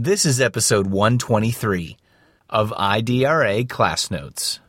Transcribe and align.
This 0.00 0.24
is 0.24 0.40
episode 0.40 0.86
123 0.86 1.96
of 2.50 2.70
IDRA 2.70 3.68
Class 3.68 4.12
Notes. 4.12 4.60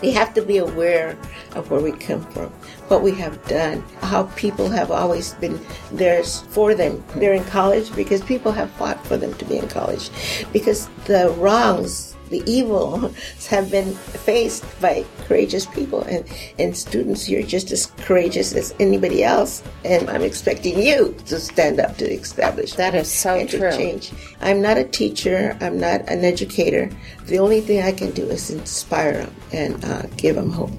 We 0.00 0.12
have 0.12 0.32
to 0.32 0.40
be 0.40 0.56
aware 0.56 1.10
of 1.54 1.70
where 1.70 1.82
we 1.82 1.92
come 1.92 2.24
from, 2.30 2.46
what 2.88 3.02
we 3.02 3.12
have 3.16 3.46
done, 3.46 3.84
how 4.00 4.30
people 4.34 4.70
have 4.70 4.90
always 4.90 5.34
been 5.34 5.60
there 5.92 6.24
for 6.24 6.74
them. 6.74 7.04
They're 7.16 7.34
in 7.34 7.44
college 7.44 7.94
because 7.94 8.22
people 8.22 8.52
have 8.52 8.70
fought 8.70 9.06
for 9.06 9.18
them 9.18 9.34
to 9.34 9.44
be 9.44 9.58
in 9.58 9.68
college, 9.68 10.08
because 10.54 10.88
the 11.04 11.28
wrongs 11.36 12.15
the 12.30 12.42
evil 12.46 13.12
have 13.48 13.70
been 13.70 13.94
faced 13.94 14.64
by 14.80 15.04
courageous 15.26 15.66
people 15.66 16.02
and, 16.02 16.24
and 16.58 16.76
students 16.76 17.28
you're 17.28 17.42
just 17.42 17.70
as 17.72 17.86
courageous 17.98 18.54
as 18.54 18.74
anybody 18.80 19.24
else. 19.24 19.62
And 19.84 20.08
i'm 20.10 20.22
expecting 20.22 20.80
you 20.80 21.14
to 21.26 21.38
stand 21.38 21.80
up 21.80 21.96
to 21.98 22.10
establish 22.10 22.72
that 22.74 22.94
is 22.94 23.10
so 23.10 23.34
and 23.34 23.48
true. 23.48 23.58
to 23.58 23.76
change. 23.76 24.12
I'm 24.40 24.60
not 24.60 24.76
a 24.78 24.84
teacher. 24.84 25.56
I'm 25.60 25.78
not 25.78 26.08
an 26.08 26.24
educator. 26.24 26.90
The 27.26 27.38
only 27.38 27.60
thing 27.60 27.82
i 27.82 27.92
can 27.92 28.10
do 28.12 28.24
is 28.26 28.50
inspire 28.50 29.14
them 29.14 29.34
and 29.52 29.84
uh, 29.84 30.02
give 30.16 30.36
them 30.36 30.50
hope. 30.50 30.70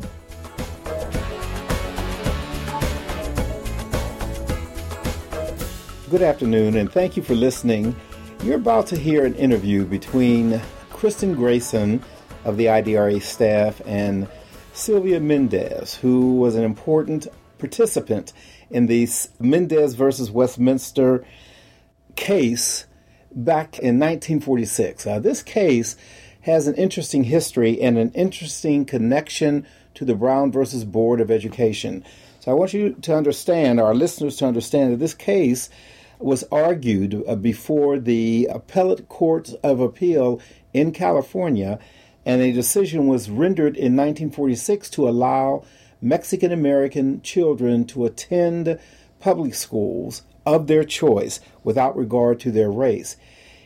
Good 6.09 6.21
afternoon, 6.21 6.77
and 6.77 6.89
thank 6.89 7.17
you 7.17 7.23
for 7.23 7.35
listening. 7.35 7.93
You're 8.41 8.55
about 8.55 8.87
to 8.87 8.97
hear 8.97 9.25
an 9.25 9.35
interview 9.35 9.83
between 9.83 10.61
Kristen 10.97 11.35
Grayson 11.35 12.03
of 12.43 12.57
the 12.57 12.65
IDRA 12.65 13.21
staff 13.21 13.83
and 13.85 14.27
Sylvia 14.73 15.19
Mendez, 15.19 15.93
who 15.93 16.37
was 16.37 16.55
an 16.55 16.63
important 16.63 17.27
participant 17.59 18.33
in 18.71 18.87
the 18.87 19.07
Mendez 19.39 19.93
versus 19.93 20.31
Westminster 20.31 21.23
case 22.15 22.87
back 23.31 23.77
in 23.77 23.99
1946. 23.99 25.05
Uh, 25.05 25.19
this 25.19 25.43
case 25.43 25.97
has 26.41 26.67
an 26.67 26.73
interesting 26.73 27.25
history 27.25 27.79
and 27.79 27.99
an 27.99 28.11
interesting 28.13 28.83
connection 28.83 29.67
to 29.93 30.03
the 30.03 30.15
Brown 30.15 30.51
versus 30.51 30.83
Board 30.83 31.21
of 31.21 31.29
Education. 31.29 32.03
So 32.39 32.49
I 32.49 32.55
want 32.55 32.73
you 32.73 32.93
to 32.93 33.15
understand, 33.15 33.79
our 33.79 33.93
listeners 33.93 34.37
to 34.37 34.47
understand, 34.47 34.93
that 34.93 34.99
this 34.99 35.13
case 35.13 35.69
was 36.19 36.43
argued 36.51 37.23
uh, 37.27 37.35
before 37.35 37.99
the 37.99 38.47
appellate 38.51 39.07
court 39.07 39.53
of 39.63 39.79
appeal 39.79 40.41
in 40.79 40.91
California, 40.91 41.79
and 42.25 42.41
a 42.41 42.51
decision 42.51 43.07
was 43.07 43.29
rendered 43.29 43.75
in 43.75 43.95
1946 43.95 44.89
to 44.91 45.07
allow 45.07 45.63
Mexican 46.01 46.51
American 46.51 47.21
children 47.21 47.85
to 47.85 48.05
attend 48.05 48.79
public 49.19 49.55
schools 49.55 50.23
of 50.45 50.67
their 50.67 50.83
choice 50.83 51.39
without 51.63 51.97
regard 51.97 52.39
to 52.39 52.51
their 52.51 52.69
race. 52.69 53.17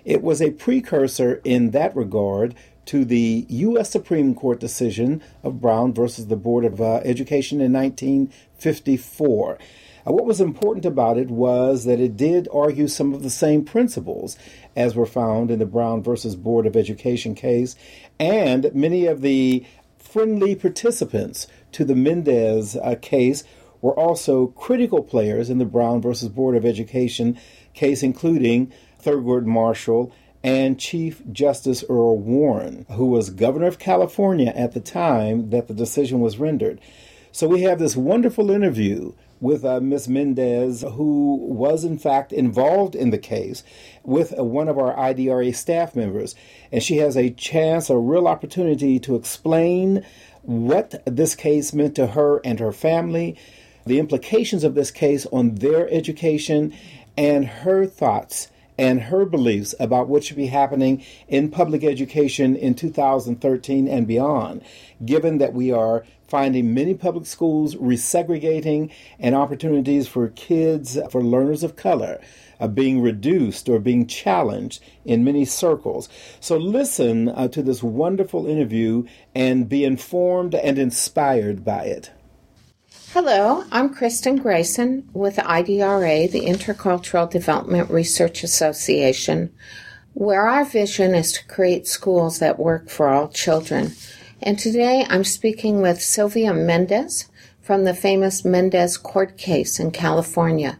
It 0.05 0.23
was 0.23 0.41
a 0.41 0.51
precursor 0.51 1.41
in 1.43 1.71
that 1.71 1.95
regard 1.95 2.55
to 2.85 3.05
the 3.05 3.45
U.S. 3.49 3.91
Supreme 3.91 4.33
Court 4.33 4.59
decision 4.59 5.21
of 5.43 5.61
Brown 5.61 5.93
versus 5.93 6.27
the 6.27 6.35
Board 6.35 6.65
of 6.65 6.81
uh, 6.81 6.95
Education 7.03 7.61
in 7.61 7.73
1954. 7.73 9.59
Uh, 10.07 10.11
what 10.13 10.25
was 10.25 10.41
important 10.41 10.85
about 10.85 11.17
it 11.17 11.29
was 11.29 11.85
that 11.85 11.99
it 11.99 12.17
did 12.17 12.47
argue 12.53 12.87
some 12.87 13.13
of 13.13 13.23
the 13.23 13.29
same 13.29 13.63
principles 13.63 14.37
as 14.75 14.95
were 14.95 15.05
found 15.05 15.51
in 15.51 15.59
the 15.59 15.65
Brown 15.65 16.01
versus 16.01 16.35
Board 16.35 16.65
of 16.65 16.75
Education 16.75 17.35
case, 17.35 17.75
and 18.19 18.73
many 18.73 19.05
of 19.05 19.21
the 19.21 19.65
friendly 19.97 20.55
participants 20.55 21.47
to 21.71 21.85
the 21.85 21.95
Mendez 21.95 22.75
uh, 22.75 22.95
case 23.01 23.43
were 23.81 23.97
also 23.97 24.47
critical 24.47 25.03
players 25.03 25.49
in 25.49 25.57
the 25.57 25.65
Brown 25.65 26.01
versus 26.01 26.29
Board 26.29 26.55
of 26.55 26.65
Education 26.65 27.37
case, 27.73 28.03
including 28.03 28.71
Thurgood 29.01 29.45
Marshall 29.45 30.13
and 30.43 30.79
Chief 30.79 31.21
Justice 31.31 31.83
Earl 31.87 32.17
Warren, 32.17 32.85
who 32.91 33.05
was 33.05 33.29
governor 33.29 33.67
of 33.67 33.79
California 33.79 34.51
at 34.55 34.73
the 34.73 34.79
time 34.79 35.49
that 35.51 35.67
the 35.67 35.73
decision 35.73 36.19
was 36.19 36.39
rendered. 36.39 36.81
So 37.31 37.47
we 37.47 37.61
have 37.61 37.79
this 37.79 37.95
wonderful 37.95 38.51
interview 38.51 39.13
with 39.41 39.65
uh, 39.65 39.81
Ms. 39.81 40.07
Mendez, 40.07 40.83
who 40.83 41.35
was 41.35 41.83
in 41.83 41.97
fact 41.97 42.31
involved 42.31 42.95
in 42.95 43.09
the 43.09 43.17
case 43.17 43.63
with 44.03 44.37
uh, 44.39 44.43
one 44.43 44.69
of 44.69 44.77
our 44.77 44.95
IDRA 44.95 45.53
staff 45.53 45.95
members. 45.95 46.35
And 46.71 46.81
she 46.81 46.97
has 46.97 47.17
a 47.17 47.31
chance, 47.31 47.89
a 47.89 47.97
real 47.97 48.27
opportunity 48.27 48.99
to 48.99 49.15
explain 49.15 50.05
what 50.43 51.03
this 51.05 51.35
case 51.35 51.73
meant 51.73 51.95
to 51.95 52.07
her 52.07 52.39
and 52.45 52.59
her 52.59 52.71
family, 52.71 53.35
the 53.85 53.99
implications 53.99 54.63
of 54.63 54.75
this 54.75 54.91
case 54.91 55.25
on 55.27 55.55
their 55.55 55.89
education, 55.91 56.73
and 57.17 57.45
her 57.45 57.85
thoughts 57.85 58.47
and 58.77 59.01
her 59.01 59.25
beliefs 59.25 59.75
about 59.79 60.07
what 60.07 60.23
should 60.23 60.37
be 60.37 60.47
happening 60.47 61.03
in 61.27 61.51
public 61.51 61.83
education 61.83 62.55
in 62.55 62.73
2013 62.73 63.87
and 63.87 64.07
beyond, 64.07 64.61
given 65.03 65.37
that 65.39 65.53
we 65.53 65.71
are 65.71 66.05
finding 66.31 66.73
many 66.73 66.93
public 66.93 67.25
schools 67.25 67.75
resegregating 67.75 68.89
and 69.19 69.35
opportunities 69.35 70.07
for 70.07 70.29
kids, 70.29 70.97
for 71.11 71.21
learners 71.21 71.61
of 71.61 71.75
color, 71.75 72.21
uh, 72.61 72.67
being 72.69 73.01
reduced 73.01 73.67
or 73.67 73.79
being 73.79 74.07
challenged 74.07 74.81
in 75.03 75.25
many 75.25 75.43
circles. 75.43 76.07
So 76.39 76.55
listen 76.55 77.27
uh, 77.27 77.49
to 77.49 77.61
this 77.61 77.83
wonderful 77.83 78.47
interview 78.47 79.03
and 79.35 79.67
be 79.67 79.83
informed 79.83 80.55
and 80.55 80.79
inspired 80.79 81.65
by 81.65 81.83
it. 81.83 82.11
Hello, 83.11 83.65
I'm 83.69 83.93
Kristen 83.93 84.37
Grayson 84.37 85.09
with 85.11 85.35
IDRA, 85.35 86.31
the 86.31 86.45
Intercultural 86.45 87.29
Development 87.29 87.89
Research 87.89 88.41
Association, 88.41 89.53
where 90.13 90.47
our 90.47 90.63
vision 90.63 91.13
is 91.13 91.33
to 91.33 91.45
create 91.47 91.87
schools 91.87 92.39
that 92.39 92.57
work 92.57 92.89
for 92.89 93.09
all 93.09 93.27
children. 93.27 93.91
And 94.43 94.57
today 94.57 95.05
I'm 95.07 95.23
speaking 95.23 95.81
with 95.81 96.01
Sylvia 96.01 96.51
Mendez 96.51 97.29
from 97.61 97.83
the 97.83 97.93
famous 97.93 98.43
Mendez 98.43 98.97
court 98.97 99.37
case 99.37 99.79
in 99.79 99.91
California 99.91 100.79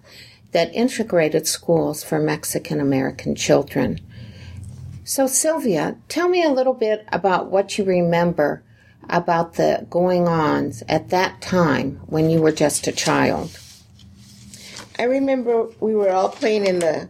that 0.52 0.74
integrated 0.74 1.46
schools 1.46 2.04
for 2.04 2.20
Mexican 2.20 2.80
American 2.80 3.36
children. 3.36 4.00
So, 5.04 5.28
Sylvia, 5.28 5.96
tell 6.10 6.28
me 6.28 6.44
a 6.44 6.50
little 6.50 6.74
bit 6.74 7.06
about 7.12 7.52
what 7.52 7.78
you 7.78 7.84
remember 7.84 8.64
about 9.10 9.54
the 9.54 9.86
going 9.92 10.28
ons 10.28 10.82
at 10.90 11.10
that 11.10 11.40
time 11.40 12.02
when 12.08 12.32
you 12.32 12.42
were 12.42 12.52
just 12.52 12.88
a 12.88 12.92
child. 12.92 13.60
I 14.98 15.04
remember 15.04 15.68
we 15.80 15.94
were 15.94 16.12
all 16.12 16.30
playing 16.30 16.66
in 16.66 16.80
the 16.80 17.10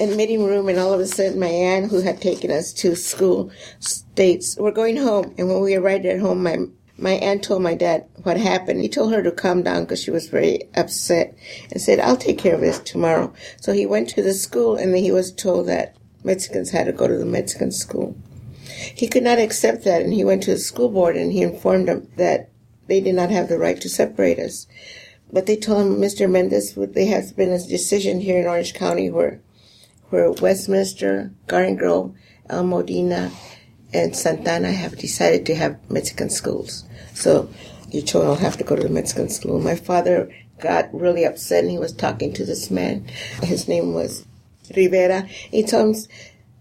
admitting 0.00 0.44
room, 0.44 0.68
and 0.68 0.78
all 0.78 0.92
of 0.92 1.00
a 1.00 1.06
sudden, 1.06 1.38
my 1.38 1.46
aunt, 1.46 1.90
who 1.90 2.00
had 2.00 2.20
taken 2.20 2.50
us 2.50 2.72
to 2.72 2.96
school, 2.96 3.50
states, 3.78 4.56
"We're 4.58 4.70
going 4.70 4.96
home." 4.96 5.34
And 5.38 5.48
when 5.48 5.60
we 5.60 5.74
arrived 5.74 6.06
at 6.06 6.20
home, 6.20 6.42
my 6.42 6.58
my 6.96 7.12
aunt 7.12 7.42
told 7.42 7.62
my 7.62 7.74
dad 7.74 8.04
what 8.24 8.36
happened. 8.36 8.80
He 8.80 8.88
told 8.88 9.12
her 9.12 9.22
to 9.22 9.30
calm 9.30 9.62
down 9.62 9.84
because 9.84 10.02
she 10.02 10.10
was 10.10 10.28
very 10.28 10.68
upset, 10.74 11.34
and 11.70 11.80
said, 11.80 12.00
"I'll 12.00 12.16
take 12.16 12.38
care 12.38 12.54
of 12.54 12.60
this 12.60 12.78
tomorrow." 12.78 13.32
So 13.60 13.72
he 13.72 13.86
went 13.86 14.08
to 14.10 14.22
the 14.22 14.34
school, 14.34 14.76
and 14.76 14.94
then 14.94 15.02
he 15.02 15.12
was 15.12 15.32
told 15.32 15.66
that 15.68 15.94
Mexicans 16.24 16.70
had 16.70 16.86
to 16.86 16.92
go 16.92 17.06
to 17.06 17.16
the 17.16 17.24
Mexican 17.24 17.72
school. 17.72 18.14
He 18.94 19.08
could 19.08 19.22
not 19.22 19.38
accept 19.38 19.84
that, 19.84 20.02
and 20.02 20.12
he 20.12 20.24
went 20.24 20.42
to 20.44 20.52
the 20.52 20.58
school 20.58 20.88
board 20.88 21.16
and 21.16 21.32
he 21.32 21.42
informed 21.42 21.88
them 21.88 22.08
that 22.16 22.48
they 22.86 23.00
did 23.00 23.14
not 23.14 23.30
have 23.30 23.48
the 23.48 23.58
right 23.58 23.80
to 23.80 23.88
separate 23.88 24.38
us. 24.38 24.66
But 25.32 25.46
they 25.46 25.56
told 25.56 25.82
him, 25.82 26.00
Mr. 26.00 26.30
Mendez, 26.30 26.74
there 26.74 27.06
has 27.06 27.32
been 27.32 27.52
a 27.52 27.58
decision 27.58 28.20
here 28.20 28.38
in 28.38 28.46
Orange 28.46 28.74
County 28.74 29.10
where 29.10 29.40
where 30.10 30.30
Westminster, 30.30 31.32
Garden 31.46 31.76
Grove, 31.76 32.14
El 32.48 32.64
Modena, 32.64 33.30
and 33.92 34.14
Santa 34.14 34.52
Ana 34.52 34.72
have 34.72 34.98
decided 34.98 35.46
to 35.46 35.54
have 35.54 35.78
Mexican 35.90 36.30
schools. 36.30 36.84
So 37.14 37.48
your 37.90 38.02
children 38.02 38.30
will 38.30 38.36
have 38.36 38.56
to 38.58 38.64
go 38.64 38.76
to 38.76 38.82
the 38.82 38.88
Mexican 38.88 39.28
school. 39.28 39.60
My 39.60 39.74
father 39.74 40.30
got 40.60 40.92
really 40.94 41.24
upset 41.24 41.64
and 41.64 41.70
he 41.70 41.78
was 41.78 41.92
talking 41.92 42.32
to 42.34 42.44
this 42.44 42.70
man. 42.70 43.06
His 43.42 43.66
name 43.66 43.94
was 43.94 44.24
Rivera. 44.76 45.22
He 45.22 45.64
told 45.64 45.96
him, 45.96 46.02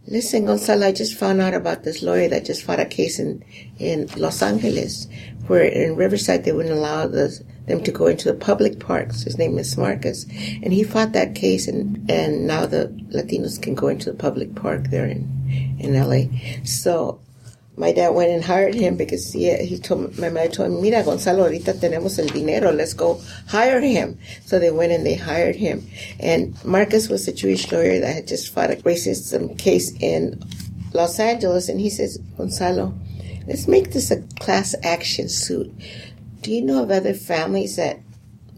listen, 0.10 0.46
Gonzalo, 0.46 0.88
I 0.88 0.92
just 0.92 1.18
found 1.18 1.40
out 1.40 1.54
about 1.54 1.84
this 1.84 2.02
lawyer 2.02 2.28
that 2.30 2.46
just 2.46 2.64
fought 2.64 2.80
a 2.80 2.86
case 2.86 3.20
in, 3.20 3.44
in 3.78 4.08
Los 4.18 4.42
Angeles 4.42 5.08
where 5.48 5.64
in 5.64 5.96
Riverside 5.96 6.44
they 6.44 6.52
wouldn't 6.52 6.76
allow 6.76 7.08
the 7.08 7.44
them 7.66 7.84
to 7.84 7.92
go 7.92 8.08
into 8.08 8.32
the 8.32 8.38
public 8.38 8.80
parks. 8.80 9.24
His 9.24 9.38
name 9.38 9.58
is 9.58 9.78
Marcus, 9.78 10.26
and 10.64 10.74
he 10.74 10.84
fought 10.84 11.14
that 11.14 11.36
case, 11.36 11.68
and 11.68 12.10
and 12.10 12.48
now 12.48 12.66
the 12.66 12.88
Latinos 13.12 13.62
can 13.62 13.76
go 13.76 13.88
into 13.88 14.12
the 14.12 14.18
public 14.18 14.56
park 14.56 14.90
there 14.90 15.06
in 15.06 15.28
in 15.80 15.94
LA. 15.94 16.26
So 16.64 17.20
my 17.80 17.94
dad 17.94 18.10
went 18.10 18.30
and 18.30 18.44
hired 18.44 18.76
him 18.76 18.98
because 18.98 19.32
he, 19.32 19.56
he 19.56 19.80
told 19.80 20.20
my 20.20 20.30
mother 20.30 20.50
told 20.50 20.70
him, 20.70 20.82
"Mira, 20.82 21.02
Gonzalo, 21.02 21.46
ahorita 21.46 21.74
tenemos 21.80 22.20
el 22.20 22.28
dinero. 22.28 22.74
Let's 22.74 22.94
go 22.94 23.22
hire 23.48 23.80
him." 23.80 24.20
So 24.46 24.60
they 24.60 24.70
went 24.70 24.92
and 24.92 25.06
they 25.06 25.16
hired 25.16 25.56
him. 25.56 25.88
And 26.20 26.54
Marcus 26.66 27.08
was 27.08 27.26
a 27.30 27.32
Jewish 27.32 27.72
lawyer 27.72 28.02
that 28.02 28.14
had 28.14 28.28
just 28.28 28.54
fought 28.54 28.70
a 28.70 28.76
racism 28.84 29.52
um, 29.52 29.56
case 29.56 29.94
in 30.02 30.44
Los 30.94 31.20
Angeles, 31.22 31.70
and 31.70 31.80
he 31.80 31.90
says, 31.90 32.18
"Gonzalo, 32.38 32.94
let's 33.48 33.66
make 33.66 33.92
this 33.94 34.12
a 34.12 34.24
class 34.42 34.76
action 34.84 35.30
suit." 35.30 35.72
Do 36.42 36.52
you 36.52 36.62
know 36.62 36.84
of 36.84 36.92
other 36.92 37.14
families 37.14 37.78
that 37.78 38.00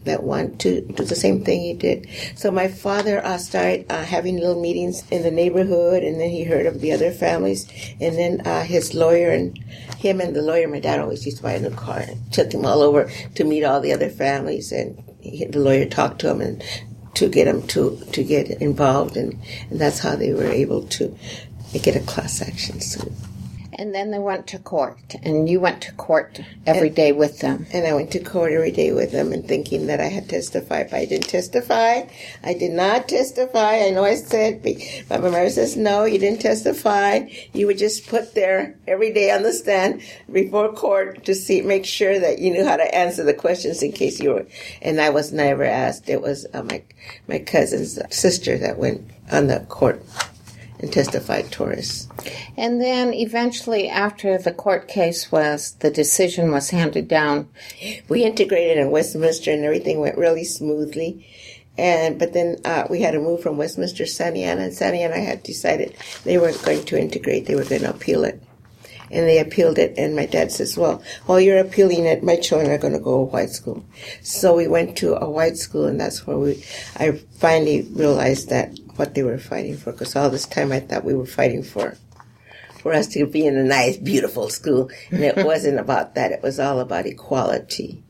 that 0.04 0.22
want 0.22 0.60
to 0.60 0.80
do 0.80 1.04
the 1.04 1.14
same 1.14 1.44
thing 1.44 1.60
he 1.60 1.74
did. 1.74 2.08
So 2.36 2.50
my 2.50 2.68
father 2.68 3.24
uh, 3.24 3.38
started 3.38 3.86
uh, 3.90 4.04
having 4.04 4.36
little 4.36 4.60
meetings 4.60 5.04
in 5.10 5.22
the 5.22 5.30
neighborhood, 5.30 6.02
and 6.02 6.20
then 6.20 6.30
he 6.30 6.44
heard 6.44 6.66
of 6.66 6.80
the 6.80 6.92
other 6.92 7.12
families, 7.12 7.68
and 8.00 8.16
then 8.16 8.46
uh, 8.46 8.62
his 8.62 8.94
lawyer 8.94 9.30
and 9.30 9.56
him 9.98 10.20
and 10.20 10.34
the 10.34 10.42
lawyer, 10.42 10.68
my 10.68 10.80
dad 10.80 11.00
always 11.00 11.24
used 11.24 11.38
to 11.38 11.42
buy 11.42 11.52
a 11.52 11.60
new 11.60 11.70
car, 11.70 12.00
and 12.00 12.32
took 12.32 12.52
him 12.52 12.66
all 12.66 12.82
over 12.82 13.10
to 13.34 13.44
meet 13.44 13.64
all 13.64 13.80
the 13.80 13.92
other 13.92 14.10
families, 14.10 14.72
and 14.72 15.02
he, 15.20 15.44
the 15.44 15.58
lawyer 15.58 15.86
talked 15.86 16.20
to 16.20 16.30
him 16.30 16.40
and 16.40 16.62
to 17.14 17.28
get 17.28 17.46
him 17.46 17.62
to 17.68 17.98
to 18.12 18.24
get 18.24 18.50
involved, 18.62 19.16
and, 19.16 19.38
and 19.70 19.80
that's 19.80 20.00
how 20.00 20.16
they 20.16 20.32
were 20.32 20.50
able 20.50 20.82
to 20.88 21.16
get 21.82 21.96
a 21.96 22.00
class 22.00 22.42
action 22.42 22.80
suit. 22.80 23.12
And 23.74 23.94
then 23.94 24.10
they 24.10 24.18
went 24.18 24.46
to 24.48 24.58
court, 24.58 25.16
and 25.22 25.48
you 25.48 25.58
went 25.58 25.80
to 25.82 25.92
court 25.92 26.40
every 26.66 26.90
day 26.90 27.12
with 27.12 27.40
them. 27.40 27.66
And 27.72 27.86
I 27.86 27.94
went 27.94 28.10
to 28.12 28.20
court 28.20 28.52
every 28.52 28.70
day 28.70 28.92
with 28.92 29.12
them 29.12 29.32
and 29.32 29.46
thinking 29.46 29.86
that 29.86 30.00
I 30.00 30.08
had 30.08 30.28
testified, 30.28 30.90
but 30.90 30.98
I 30.98 31.04
didn't 31.06 31.28
testify. 31.28 32.02
I 32.44 32.54
did 32.54 32.72
not 32.72 33.08
testify. 33.08 33.78
I 33.78 33.90
know 33.90 34.04
I 34.04 34.16
said, 34.16 34.62
but 34.62 35.22
my 35.22 35.30
mother 35.30 35.48
says, 35.48 35.76
no, 35.76 36.04
you 36.04 36.18
didn't 36.18 36.42
testify. 36.42 37.28
You 37.54 37.66
were 37.66 37.74
just 37.74 38.08
put 38.08 38.34
there 38.34 38.76
every 38.86 39.12
day 39.12 39.30
on 39.30 39.42
the 39.42 39.52
stand 39.52 40.02
before 40.30 40.72
court 40.72 41.24
to 41.24 41.34
see, 41.34 41.62
make 41.62 41.86
sure 41.86 42.18
that 42.18 42.40
you 42.40 42.50
knew 42.50 42.64
how 42.64 42.76
to 42.76 42.94
answer 42.94 43.24
the 43.24 43.34
questions 43.34 43.82
in 43.82 43.92
case 43.92 44.20
you 44.20 44.30
were, 44.30 44.46
and 44.82 45.00
I 45.00 45.10
was 45.10 45.32
never 45.32 45.64
asked. 45.64 46.08
It 46.08 46.20
was 46.20 46.46
uh, 46.52 46.62
my, 46.62 46.82
my 47.26 47.38
cousin's 47.38 47.98
sister 48.14 48.58
that 48.58 48.78
went 48.78 49.10
on 49.30 49.46
the 49.46 49.60
court 49.60 50.02
and 50.82 50.92
testified 50.92 51.50
Taurus. 51.50 52.08
And 52.56 52.82
then 52.82 53.14
eventually, 53.14 53.88
after 53.88 54.36
the 54.36 54.52
court 54.52 54.88
case 54.88 55.32
was, 55.32 55.72
the 55.80 55.90
decision 55.90 56.50
was 56.50 56.70
handed 56.70 57.08
down. 57.08 57.48
We 58.08 58.24
integrated 58.24 58.78
in 58.78 58.90
Westminster 58.90 59.52
and 59.52 59.64
everything 59.64 60.00
went 60.00 60.18
really 60.18 60.44
smoothly. 60.44 61.26
And, 61.78 62.18
but 62.18 62.34
then, 62.34 62.58
uh, 62.66 62.86
we 62.90 63.00
had 63.00 63.12
to 63.12 63.20
move 63.20 63.42
from 63.42 63.56
Westminster 63.56 64.04
to 64.04 64.10
Santa 64.10 64.40
Ana 64.40 64.62
and 64.62 64.74
Santa 64.74 64.98
Ana 64.98 65.18
had 65.18 65.42
decided 65.42 65.96
they 66.24 66.36
weren't 66.36 66.62
going 66.62 66.84
to 66.84 67.00
integrate, 67.00 67.46
they 67.46 67.54
were 67.54 67.64
going 67.64 67.82
to 67.82 67.90
appeal 67.90 68.24
it. 68.24 68.42
And 69.12 69.28
they 69.28 69.38
appealed 69.38 69.78
it, 69.78 69.94
and 69.98 70.16
my 70.16 70.26
dad 70.26 70.50
says, 70.50 70.76
well, 70.76 71.02
while 71.26 71.38
you're 71.38 71.58
appealing 71.58 72.06
it, 72.06 72.22
my 72.22 72.36
children 72.36 72.70
are 72.70 72.78
going 72.78 72.94
to 72.94 72.98
go 72.98 73.26
to 73.26 73.30
white 73.30 73.50
school. 73.50 73.84
So 74.22 74.56
we 74.56 74.66
went 74.66 74.96
to 74.98 75.14
a 75.14 75.28
white 75.28 75.58
school, 75.58 75.84
and 75.86 76.00
that's 76.00 76.26
where 76.26 76.38
we, 76.38 76.64
I 76.96 77.12
finally 77.38 77.82
realized 77.92 78.48
that 78.48 78.78
what 78.96 79.14
they 79.14 79.22
were 79.22 79.38
fighting 79.38 79.76
for, 79.76 79.92
because 79.92 80.16
all 80.16 80.30
this 80.30 80.46
time 80.46 80.72
I 80.72 80.80
thought 80.80 81.04
we 81.04 81.14
were 81.14 81.26
fighting 81.26 81.62
for 81.62 81.96
for 82.82 82.92
us 82.92 83.06
to 83.06 83.24
be 83.26 83.46
in 83.46 83.56
a 83.56 83.62
nice, 83.62 83.96
beautiful 83.96 84.48
school. 84.48 84.90
And 85.12 85.22
it 85.22 85.36
wasn't 85.46 85.78
about 85.78 86.16
that. 86.16 86.32
It 86.32 86.42
was 86.42 86.58
all 86.58 86.80
about 86.80 87.06
equality, 87.06 88.02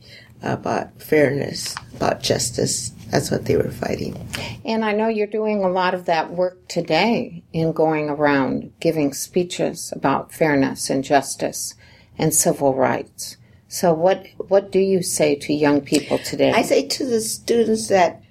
about 0.43 1.01
fairness, 1.01 1.77
about 1.95 2.23
justice. 2.23 2.91
That's 3.11 3.31
what 3.31 3.45
they 3.45 3.57
were 3.57 3.71
fighting. 3.71 4.29
And 4.65 4.85
I 4.85 4.93
know 4.93 5.09
you're 5.09 5.27
doing 5.27 5.63
a 5.63 5.69
lot 5.69 5.95
of 5.95 6.07
that 6.07 6.31
work 6.31 6.67
today 6.69 7.43
in 7.53 7.73
going 7.73 8.09
around 8.09 8.73
giving 8.81 9.13
speeches 9.13 9.93
about 9.95 10.33
fairness 10.33 10.91
and 10.91 11.05
justice 11.05 11.75
and 12.19 12.35
civil 12.35 12.75
rights. 12.75 13.37
So 13.69 13.95
what 13.95 14.27
what 14.37 14.71
do 14.71 14.79
you 14.79 15.03
say 15.03 15.35
to 15.37 15.53
young 15.53 15.81
people 15.81 16.19
today? 16.19 16.53
I 16.53 16.63
say 16.63 16.87
to 16.87 17.07
the 17.07 17.21
students 17.21 17.89
that 17.89 18.23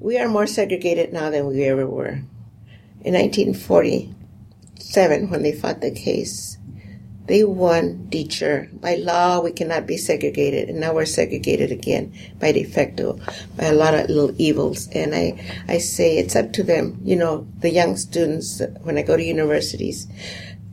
we 0.00 0.18
are 0.18 0.28
more 0.28 0.46
segregated 0.46 1.12
now 1.12 1.30
than 1.30 1.46
we 1.46 1.64
ever 1.64 1.86
were. 1.86 2.22
In 3.02 3.14
1947, 3.14 5.30
when 5.30 5.42
they 5.42 5.52
fought 5.52 5.80
the 5.80 5.90
case, 5.90 6.49
they 7.30 7.44
won 7.44 8.08
teacher. 8.10 8.68
By 8.72 8.96
law, 8.96 9.40
we 9.40 9.52
cannot 9.52 9.86
be 9.86 9.96
segregated, 9.96 10.68
and 10.68 10.80
now 10.80 10.92
we're 10.92 11.06
segregated 11.06 11.70
again 11.70 12.12
by 12.40 12.50
de 12.50 12.64
facto, 12.64 13.20
by 13.56 13.66
a 13.66 13.72
lot 13.72 13.94
of 13.94 14.10
little 14.10 14.34
evils. 14.36 14.88
And 14.88 15.14
I, 15.14 15.40
I 15.68 15.78
say 15.78 16.18
it's 16.18 16.34
up 16.34 16.52
to 16.54 16.64
them. 16.64 17.00
You 17.04 17.14
know, 17.14 17.46
the 17.60 17.70
young 17.70 17.96
students, 17.96 18.60
when 18.82 18.98
I 18.98 19.02
go 19.02 19.16
to 19.16 19.22
universities, 19.22 20.08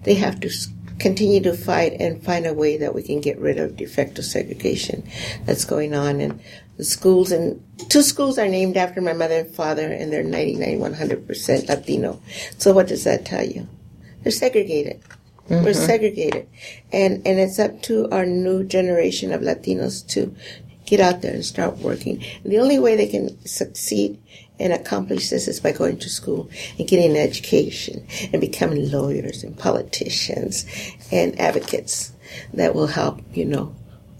they 0.01 0.15
have 0.15 0.39
to 0.39 0.49
continue 0.97 1.41
to 1.41 1.53
fight 1.53 1.93
and 1.99 2.23
find 2.23 2.47
a 2.47 2.55
way 2.55 2.75
that 2.77 2.95
we 2.95 3.03
can 3.03 3.21
get 3.21 3.37
rid 3.37 3.59
of 3.59 3.77
de 3.77 3.85
facto 3.85 4.23
segregation 4.23 5.07
that's 5.45 5.63
going 5.63 5.93
on. 5.93 6.19
And 6.19 6.41
the 6.77 6.85
schools 6.85 7.31
and 7.31 7.63
two 7.87 8.01
schools 8.01 8.39
are 8.39 8.47
named 8.47 8.77
after 8.77 8.99
my 8.99 9.13
mother 9.13 9.41
and 9.41 9.55
father, 9.55 9.91
and 9.91 10.11
they're 10.11 10.23
99, 10.23 10.79
100% 10.79 11.69
Latino. 11.69 12.19
So 12.57 12.73
what 12.73 12.87
does 12.87 13.03
that 13.03 13.25
tell 13.25 13.45
you? 13.45 13.67
They're 14.23 14.31
segregated. 14.31 15.03
Mm-hmm. 15.49 15.63
We're 15.63 15.73
segregated. 15.73 16.47
And, 16.91 17.25
and 17.25 17.39
it's 17.39 17.59
up 17.59 17.81
to 17.83 18.09
our 18.11 18.25
new 18.25 18.63
generation 18.63 19.31
of 19.31 19.41
Latinos 19.41 20.05
to 20.09 20.35
get 20.85 20.99
out 20.99 21.21
there 21.21 21.33
and 21.33 21.45
start 21.45 21.77
working. 21.77 22.23
And 22.43 22.51
the 22.51 22.59
only 22.59 22.79
way 22.79 22.95
they 22.95 23.07
can 23.07 23.45
succeed 23.45 24.19
and 24.59 24.73
accomplish 24.73 25.29
this 25.29 25.47
is 25.47 25.59
by 25.59 25.71
going 25.71 25.99
to 25.99 26.09
school 26.09 26.49
and 26.79 26.87
getting 26.87 27.11
an 27.11 27.17
education 27.17 28.07
and 28.31 28.41
becoming 28.41 28.89
lawyers 28.91 29.43
and 29.43 29.57
politicians 29.57 30.65
and 31.11 31.39
advocates 31.39 32.13
that 32.53 32.73
will 32.73 32.87
help, 32.87 33.21
you 33.33 33.45
know, 33.45 33.75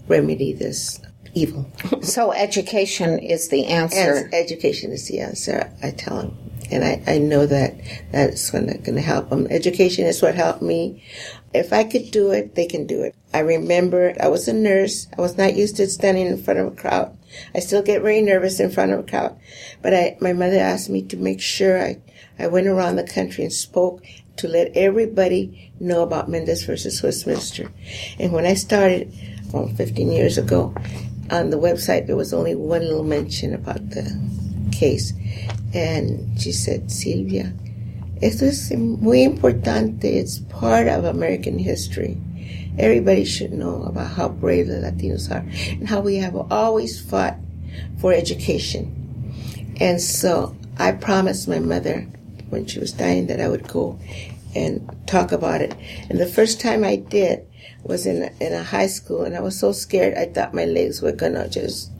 remedy 0.06 0.52
this 0.52 1.00
evil. 1.34 1.70
so 2.02 2.32
education 2.32 3.18
is 3.18 3.48
the 3.48 3.66
answer. 3.66 4.30
education 4.32 4.92
is 4.92 5.08
the 5.08 5.20
answer, 5.20 5.72
I 5.82 5.90
tell 5.90 6.18
them. 6.22 6.47
And 6.70 6.84
I, 6.84 7.02
I 7.06 7.18
know 7.18 7.46
that 7.46 7.74
that's 8.12 8.50
going 8.50 8.82
to 8.82 9.00
help 9.00 9.30
them. 9.30 9.46
Education 9.50 10.06
is 10.06 10.20
what 10.20 10.34
helped 10.34 10.62
me. 10.62 11.02
If 11.54 11.72
I 11.72 11.84
could 11.84 12.10
do 12.10 12.30
it, 12.30 12.54
they 12.54 12.66
can 12.66 12.86
do 12.86 13.02
it. 13.02 13.14
I 13.32 13.40
remember 13.40 14.14
I 14.20 14.28
was 14.28 14.48
a 14.48 14.52
nurse. 14.52 15.06
I 15.16 15.20
was 15.20 15.38
not 15.38 15.54
used 15.54 15.76
to 15.76 15.86
standing 15.86 16.26
in 16.26 16.42
front 16.42 16.60
of 16.60 16.66
a 16.66 16.76
crowd. 16.76 17.16
I 17.54 17.60
still 17.60 17.82
get 17.82 18.02
very 18.02 18.20
nervous 18.20 18.60
in 18.60 18.70
front 18.70 18.92
of 18.92 19.00
a 19.00 19.02
crowd. 19.02 19.38
But 19.82 19.94
I, 19.94 20.16
my 20.20 20.32
mother 20.32 20.58
asked 20.58 20.90
me 20.90 21.02
to 21.02 21.16
make 21.16 21.40
sure 21.40 21.82
I, 21.82 21.98
I 22.38 22.48
went 22.48 22.66
around 22.66 22.96
the 22.96 23.06
country 23.06 23.44
and 23.44 23.52
spoke 23.52 24.02
to 24.36 24.48
let 24.48 24.76
everybody 24.76 25.72
know 25.80 26.02
about 26.02 26.28
Mendez 26.28 26.64
versus 26.64 27.02
Westminster. 27.02 27.70
And 28.18 28.32
when 28.32 28.46
I 28.46 28.54
started, 28.54 29.12
well, 29.52 29.68
15 29.68 30.10
years 30.10 30.38
ago, 30.38 30.74
on 31.30 31.50
the 31.50 31.58
website, 31.58 32.06
there 32.06 32.16
was 32.16 32.32
only 32.32 32.54
one 32.54 32.82
little 32.82 33.04
mention 33.04 33.54
about 33.54 33.90
the 33.90 34.18
case. 34.72 35.12
And 35.74 36.40
she 36.40 36.52
said, 36.52 36.90
Silvia, 36.90 37.52
esto 38.22 38.46
es 38.46 38.70
muy 38.72 39.24
importante. 39.24 40.04
It's 40.04 40.38
part 40.38 40.88
of 40.88 41.04
American 41.04 41.58
history. 41.58 42.16
Everybody 42.78 43.24
should 43.24 43.52
know 43.52 43.82
about 43.82 44.12
how 44.12 44.28
brave 44.28 44.68
the 44.68 44.74
Latinos 44.74 45.30
are 45.30 45.44
and 45.72 45.88
how 45.88 46.00
we 46.00 46.16
have 46.16 46.36
always 46.50 47.00
fought 47.00 47.36
for 48.00 48.12
education. 48.12 48.94
And 49.80 50.00
so 50.00 50.56
I 50.78 50.92
promised 50.92 51.48
my 51.48 51.58
mother 51.58 52.08
when 52.48 52.66
she 52.66 52.78
was 52.78 52.92
dying 52.92 53.26
that 53.26 53.40
I 53.40 53.48
would 53.48 53.68
go 53.68 53.98
and 54.54 54.88
talk 55.06 55.32
about 55.32 55.60
it. 55.60 55.74
And 56.08 56.18
the 56.18 56.26
first 56.26 56.60
time 56.60 56.84
I 56.84 56.96
did, 56.96 57.48
was 57.82 58.06
in 58.06 58.22
a, 58.22 58.30
in 58.40 58.52
a 58.52 58.62
high 58.62 58.86
school, 58.86 59.22
and 59.22 59.36
I 59.36 59.40
was 59.40 59.58
so 59.58 59.72
scared 59.72 60.14
I 60.14 60.26
thought 60.26 60.54
my 60.54 60.64
legs 60.64 61.00
were 61.00 61.12
gonna 61.12 61.48
just 61.48 61.90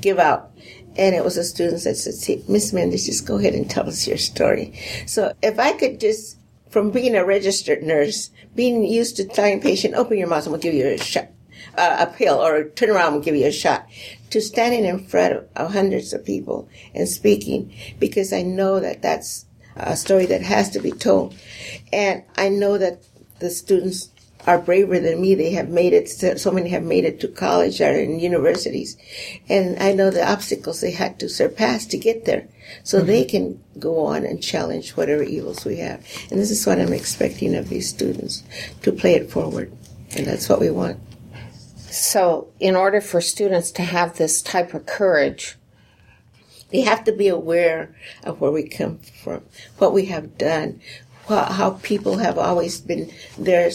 give 0.00 0.18
out. 0.18 0.50
And 0.98 1.14
it 1.14 1.24
was 1.24 1.36
a 1.36 1.44
student 1.44 1.84
that 1.84 1.96
said, 1.96 2.48
Miss 2.48 2.72
Mendez, 2.72 3.06
just 3.06 3.26
go 3.26 3.36
ahead 3.38 3.54
and 3.54 3.68
tell 3.68 3.88
us 3.88 4.06
your 4.06 4.16
story. 4.16 4.78
So 5.06 5.34
if 5.42 5.58
I 5.58 5.72
could 5.72 6.00
just, 6.00 6.38
from 6.70 6.90
being 6.90 7.14
a 7.14 7.24
registered 7.24 7.82
nurse, 7.82 8.30
being 8.54 8.82
used 8.84 9.16
to 9.16 9.24
telling 9.24 9.60
patient, 9.60 9.94
open 9.94 10.18
your 10.18 10.28
mouth 10.28 10.44
and 10.44 10.52
we'll 10.52 10.60
give 10.60 10.74
you 10.74 10.86
a 10.86 10.98
shot, 10.98 11.28
uh, 11.76 12.06
a 12.08 12.16
pill, 12.16 12.42
or 12.42 12.70
turn 12.70 12.90
around 12.90 13.14
and 13.14 13.24
give 13.24 13.36
you 13.36 13.46
a 13.46 13.52
shot, 13.52 13.86
to 14.30 14.40
standing 14.40 14.84
in 14.84 15.06
front 15.06 15.46
of 15.54 15.72
hundreds 15.72 16.12
of 16.12 16.24
people 16.24 16.68
and 16.94 17.08
speaking, 17.08 17.74
because 17.98 18.32
I 18.32 18.42
know 18.42 18.80
that 18.80 19.02
that's 19.02 19.44
a 19.76 19.96
story 19.96 20.26
that 20.26 20.42
has 20.42 20.70
to 20.70 20.80
be 20.80 20.92
told. 20.92 21.34
And 21.92 22.24
I 22.36 22.48
know 22.48 22.78
that 22.78 23.02
the 23.38 23.50
students 23.50 24.08
are 24.46 24.58
braver 24.58 25.00
than 25.00 25.20
me. 25.20 25.34
They 25.34 25.50
have 25.52 25.68
made 25.68 25.92
it, 25.92 26.08
so 26.08 26.50
many 26.50 26.70
have 26.70 26.84
made 26.84 27.04
it 27.04 27.20
to 27.20 27.28
college 27.28 27.80
or 27.80 27.90
in 27.90 28.20
universities. 28.20 28.96
And 29.48 29.78
I 29.82 29.92
know 29.92 30.10
the 30.10 30.28
obstacles 30.28 30.80
they 30.80 30.92
had 30.92 31.18
to 31.20 31.28
surpass 31.28 31.86
to 31.86 31.98
get 31.98 32.24
there. 32.24 32.48
So 32.84 32.98
mm-hmm. 32.98 33.06
they 33.06 33.24
can 33.24 33.62
go 33.78 34.06
on 34.06 34.24
and 34.24 34.42
challenge 34.42 34.96
whatever 34.96 35.22
evils 35.22 35.64
we 35.64 35.76
have. 35.78 36.04
And 36.30 36.40
this 36.40 36.50
is 36.50 36.66
what 36.66 36.80
I'm 36.80 36.92
expecting 36.92 37.54
of 37.54 37.68
these 37.68 37.88
students 37.88 38.42
to 38.82 38.92
play 38.92 39.14
it 39.14 39.30
forward. 39.30 39.72
And 40.16 40.26
that's 40.26 40.48
what 40.48 40.60
we 40.60 40.70
want. 40.70 41.00
So, 41.90 42.48
in 42.60 42.76
order 42.76 43.00
for 43.00 43.22
students 43.22 43.70
to 43.72 43.82
have 43.82 44.18
this 44.18 44.42
type 44.42 44.74
of 44.74 44.84
courage, 44.84 45.56
they 46.70 46.82
have 46.82 47.04
to 47.04 47.12
be 47.12 47.28
aware 47.28 47.94
of 48.22 48.40
where 48.40 48.50
we 48.50 48.68
come 48.68 48.98
from, 48.98 49.42
what 49.78 49.94
we 49.94 50.06
have 50.06 50.36
done, 50.36 50.80
how 51.28 51.78
people 51.82 52.18
have 52.18 52.38
always 52.38 52.80
been 52.80 53.10
there 53.38 53.70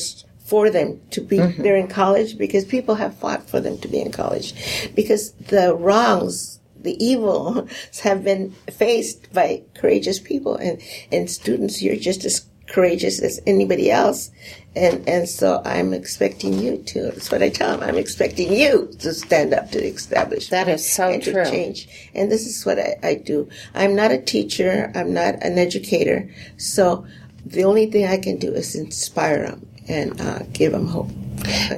for 0.52 0.70
them 0.70 1.00
to 1.12 1.22
be 1.22 1.38
mm-hmm. 1.38 1.64
there 1.64 1.78
in 1.78 1.88
college 1.88 2.38
because 2.38 2.66
people 2.66 2.96
have 2.96 3.16
fought 3.16 3.50
for 3.50 3.62
them 3.62 3.78
to 3.78 3.88
be 3.88 4.02
in 4.02 4.12
college 4.12 4.54
because 4.94 5.32
the 5.54 5.74
wrongs 5.74 6.60
the 6.76 7.02
evil 7.02 7.66
have 8.04 8.22
been 8.22 8.52
faced 8.70 9.32
by 9.32 9.64
courageous 9.76 10.20
people 10.20 10.58
and 10.58 10.82
and 11.10 11.32
students 11.32 11.82
you're 11.82 11.96
just 11.96 12.26
as 12.26 12.46
courageous 12.68 13.22
as 13.22 13.42
anybody 13.46 13.92
else. 13.92 14.32
And, 14.78 15.08
and 15.08 15.28
so 15.28 15.62
I'm 15.66 15.92
expecting 15.94 16.54
you 16.54 16.78
to, 16.78 17.12
that's 17.12 17.30
what 17.30 17.44
I 17.44 17.50
tell 17.50 17.78
them, 17.78 17.88
I'm 17.88 17.98
expecting 17.98 18.54
you 18.54 18.90
to 19.00 19.14
stand 19.14 19.54
up 19.54 19.72
to 19.72 19.80
the 19.80 19.88
establishment. 19.88 20.52
That 20.52 20.74
is 20.74 20.90
so 20.90 21.10
and 21.10 21.22
true. 21.22 21.34
To 21.34 21.52
change. 21.52 21.90
And 22.16 22.32
this 22.32 22.48
is 22.48 22.66
what 22.66 22.80
I, 22.80 22.96
I 23.04 23.16
do. 23.16 23.50
I'm 23.76 23.94
not 23.94 24.12
a 24.12 24.18
teacher. 24.18 24.90
I'm 24.96 25.14
not 25.14 25.36
an 25.44 25.58
educator. 25.58 26.34
So 26.56 27.06
the 27.46 27.66
only 27.66 27.92
thing 27.92 28.06
I 28.06 28.18
can 28.18 28.38
do 28.38 28.54
is 28.54 28.74
inspire 28.74 29.48
them 29.48 29.68
and 29.88 30.20
uh, 30.22 30.40
give 30.54 30.72
them 30.72 30.88
hope. 30.88 31.10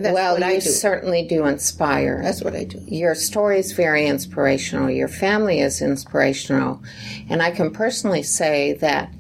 Well, 0.02 0.40
you 0.40 0.60
do. 0.60 0.70
certainly 0.70 1.26
do 1.26 1.46
inspire. 1.46 2.22
That's 2.22 2.44
what 2.44 2.56
I 2.56 2.66
do. 2.66 2.82
Your 2.86 3.16
story 3.16 3.60
is 3.60 3.72
very 3.72 4.08
inspirational. 4.08 4.90
Your 4.90 5.08
family 5.08 5.60
is 5.60 5.82
inspirational. 5.82 6.82
And 7.30 7.42
I 7.42 7.52
can 7.52 7.72
personally 7.72 8.24
say 8.24 8.74
that 8.74 9.14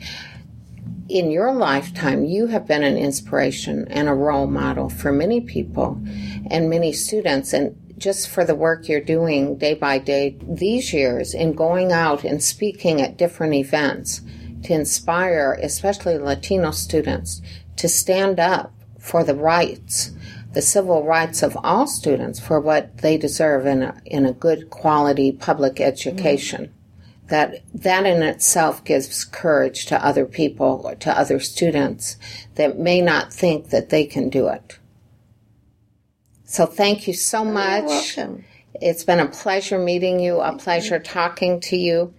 in 1.10 1.32
your 1.32 1.54
lifetime, 1.54 2.25
you 2.25 2.48
have 2.48 2.68
been 2.68 2.84
an 2.84 2.98
inspiration 2.98 3.88
and 3.90 4.10
a 4.10 4.13
role 4.13 4.48
model 4.48 4.90
for 4.90 5.12
many 5.12 5.42
people 5.42 6.02
and 6.50 6.70
many 6.70 6.92
students. 6.92 7.54
And 7.54 7.75
just 7.98 8.28
for 8.28 8.44
the 8.44 8.56
work 8.56 8.90
you're 8.90 9.00
doing 9.00 9.58
day 9.58 9.74
by 9.74 9.98
day 9.98 10.38
these 10.42 10.92
years 10.94 11.34
in 11.34 11.54
going 11.54 11.92
out 11.92 12.24
and 12.24 12.44
speaking 12.44 13.02
at 13.02 13.18
different 13.18 13.54
events 13.54 14.22
to 14.63 14.74
inspire, 14.74 15.58
especially 15.62 16.18
Latino 16.18 16.72
students, 16.72 17.42
to 17.77 17.88
stand 17.88 18.39
up 18.39 18.74
for 19.00 19.24
the 19.24 19.36
rights 19.36 20.12
the 20.53 20.62
civil 20.62 21.03
rights 21.03 21.44
of 21.44 21.58
all 21.63 21.88
students 21.88 22.39
for 22.39 22.60
what 22.60 23.00
they 23.00 23.18
deserve 23.18 23.65
in 23.65 23.84
a, 23.84 24.01
in 24.06 24.25
a 24.25 24.34
good 24.34 24.70
quality 24.70 25.32
public 25.32 25.82
education. 25.82 26.65
Mm-hmm. 26.65 26.77
That 27.27 27.63
that 27.74 28.06
in 28.06 28.22
itself 28.22 28.84
gives 28.84 29.24
courage 29.24 29.86
to 29.88 30.06
other 30.06 30.25
people 30.25 30.82
or 30.84 30.94
to 30.96 31.18
other 31.18 31.39
students 31.39 32.18
that 32.56 32.77
may 32.77 33.01
not 33.01 33.34
think 33.34 33.70
that 33.70 33.89
they 33.89 34.06
can 34.06 34.30
do 34.30 34.48
it. 34.50 34.77
So 36.44 36.65
thank 36.65 37.08
you 37.08 37.13
so 37.13 37.44
much. 37.44 38.18
You're 38.18 38.25
welcome. 38.27 38.46
It's 38.75 39.06
been 39.06 39.22
a 39.22 39.27
pleasure 39.27 39.80
meeting 39.80 40.20
you, 40.20 40.42
a 40.42 40.56
pleasure 40.58 41.00
talking 41.00 41.62
to 41.62 41.77
you. 41.77 42.13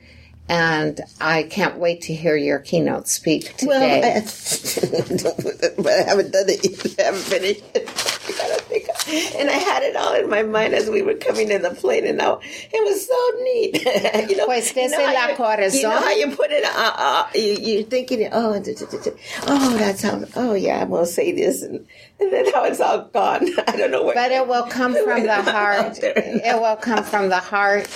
And 0.47 1.01
I 1.21 1.45
can't 1.45 1.79
wait 1.79 2.03
to 2.03 2.15
hear 2.15 2.37
your 2.37 2.59
keynote 2.59 3.09
speak 3.09 3.57
today. 3.57 3.67
Well, 3.67 4.05
I, 4.05 5.73
but 5.79 5.87
I 5.93 6.03
haven't 6.03 6.33
done 6.33 6.49
it 6.49 6.63
yet. 6.63 7.01
I 7.01 7.03
haven't 7.05 7.23
finished 7.23 7.65
it. 7.75 7.89
I. 8.71 9.39
And 9.39 9.49
I 9.51 9.55
had 9.55 9.83
it 9.83 9.97
all 9.97 10.15
in 10.15 10.29
my 10.29 10.43
mind 10.43 10.75
as 10.75 10.89
we 10.91 11.03
were 11.03 11.15
coming 11.15 11.51
in 11.51 11.63
the 11.63 11.71
plane, 11.71 12.07
and 12.07 12.19
now 12.19 12.41
it 12.43 12.85
was 12.85 13.07
so 13.07 13.43
neat. 13.43 13.85
you 14.31 14.37
know, 14.37 14.47
Pues 14.47 14.75
you 14.75 14.89
know 14.89 14.99
la 14.99 15.29
you- 15.29 15.35
corazón. 15.37 15.75
You 15.75 15.83
know 15.83 15.91
how 16.01 16.11
you 16.11 16.37
put 16.37 16.51
it? 16.51 16.65
Uh, 16.65 16.93
uh, 16.97 17.29
you, 17.35 17.57
you're 17.61 17.83
thinking, 17.85 18.29
oh, 18.33 18.59
d- 18.61 18.75
d- 18.75 18.85
d- 18.91 18.99
d- 19.05 19.11
oh, 19.47 19.77
that's 19.77 20.03
how. 20.03 20.23
Oh, 20.37 20.55
yeah, 20.55 20.81
I'm 20.83 20.91
gonna 20.91 21.07
say 21.07 21.33
this, 21.33 21.63
and, 21.63 21.87
and 22.21 22.33
then 22.33 22.53
how 22.53 22.65
it's 22.65 22.81
all 22.81 23.03
gone. 23.13 23.49
I 23.69 23.77
don't 23.77 23.91
know 23.91 24.03
where. 24.05 24.15
But 24.15 24.33
it 24.33 24.47
will 24.49 24.65
come 24.65 24.95
from 24.95 25.23
the 25.23 25.43
heart. 25.43 25.99
It 26.03 26.61
will 26.61 26.77
come 26.77 27.05
from 27.05 27.29
the 27.29 27.41
heart. 27.41 27.87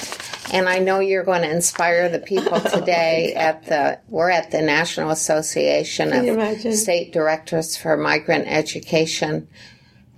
And 0.52 0.68
I 0.68 0.78
know 0.78 1.00
you're 1.00 1.24
going 1.24 1.42
to 1.42 1.50
inspire 1.50 2.08
the 2.08 2.18
people 2.18 2.60
today 2.72 3.34
at 3.34 3.66
the, 3.66 4.00
we're 4.08 4.30
at 4.30 4.50
the 4.50 4.62
National 4.62 5.10
Association 5.10 6.10
Can 6.10 6.20
of 6.20 6.26
imagine? 6.26 6.72
State 6.74 7.12
Directors 7.12 7.76
for 7.76 7.96
Migrant 7.96 8.46
Education. 8.48 9.48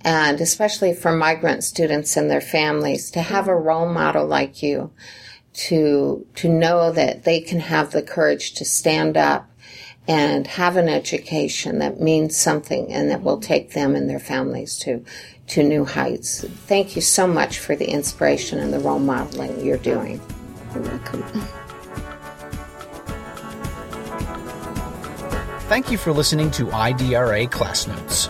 And 0.03 0.41
especially 0.41 0.93
for 0.95 1.11
migrant 1.11 1.63
students 1.63 2.17
and 2.17 2.29
their 2.29 2.41
families 2.41 3.11
to 3.11 3.21
have 3.21 3.47
a 3.47 3.55
role 3.55 3.87
model 3.87 4.25
like 4.25 4.63
you 4.63 4.91
to, 5.53 6.25
to 6.35 6.49
know 6.49 6.91
that 6.91 7.23
they 7.23 7.41
can 7.41 7.59
have 7.59 7.91
the 7.91 8.01
courage 8.01 8.53
to 8.53 8.65
stand 8.65 9.15
up 9.15 9.50
and 10.07 10.47
have 10.47 10.77
an 10.77 10.89
education 10.89 11.79
that 11.79 12.01
means 12.01 12.35
something 12.35 12.91
and 12.91 13.09
that 13.11 13.21
will 13.21 13.39
take 13.39 13.73
them 13.73 13.95
and 13.95 14.09
their 14.09 14.19
families 14.19 14.77
to 14.79 15.03
to 15.47 15.63
new 15.63 15.83
heights. 15.83 16.45
Thank 16.67 16.95
you 16.95 17.01
so 17.01 17.27
much 17.27 17.59
for 17.59 17.75
the 17.75 17.89
inspiration 17.89 18.59
and 18.59 18.71
the 18.73 18.79
role 18.79 18.99
modeling 18.99 19.65
you're 19.65 19.77
doing. 19.77 20.21
You're 20.73 20.83
welcome. 20.83 21.23
Thank 25.67 25.91
you 25.91 25.97
for 25.97 26.13
listening 26.13 26.51
to 26.51 26.65
IDRA 26.67 27.51
Class 27.51 27.87
Notes. 27.87 28.29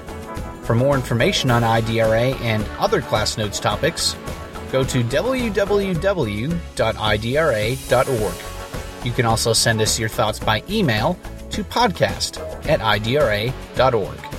For 0.64 0.76
more 0.76 0.96
information 0.96 1.52
on 1.52 1.64
IDRA 1.64 2.40
and 2.42 2.66
other 2.80 3.02
Class 3.02 3.38
Notes 3.38 3.60
topics, 3.60 4.16
go 4.72 4.84
to 4.84 5.04
www.idra.org. 5.04 5.86
You 9.06 9.12
can 9.12 9.26
also 9.26 9.54
send 9.54 9.82
us 9.82 10.00
your 10.00 10.10
thoughts 10.10 10.40
by 10.40 10.64
email 10.70 11.18
to 11.52 11.64
podcast 11.64 12.40
at 12.68 12.80
idra.org. 12.80 14.31